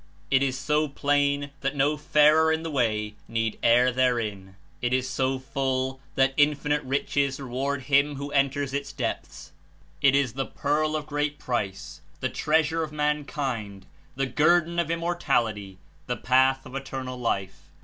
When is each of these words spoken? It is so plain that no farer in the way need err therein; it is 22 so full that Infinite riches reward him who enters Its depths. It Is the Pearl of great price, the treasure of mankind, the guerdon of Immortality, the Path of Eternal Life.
It 0.31 0.41
is 0.41 0.57
so 0.57 0.87
plain 0.87 1.51
that 1.59 1.75
no 1.75 1.95
farer 1.95 2.51
in 2.51 2.63
the 2.63 2.71
way 2.71 3.13
need 3.27 3.59
err 3.61 3.91
therein; 3.91 4.55
it 4.81 4.93
is 4.93 5.05
22 5.05 5.05
so 5.05 5.37
full 5.51 5.99
that 6.15 6.33
Infinite 6.37 6.81
riches 6.81 7.39
reward 7.39 7.83
him 7.83 8.15
who 8.15 8.31
enters 8.31 8.73
Its 8.73 8.91
depths. 8.91 9.51
It 10.01 10.15
Is 10.15 10.33
the 10.33 10.47
Pearl 10.47 10.95
of 10.95 11.05
great 11.05 11.37
price, 11.37 12.01
the 12.19 12.29
treasure 12.29 12.81
of 12.81 12.91
mankind, 12.91 13.85
the 14.15 14.25
guerdon 14.25 14.79
of 14.79 14.89
Immortality, 14.89 15.77
the 16.07 16.17
Path 16.17 16.65
of 16.65 16.73
Eternal 16.73 17.19
Life. 17.19 17.69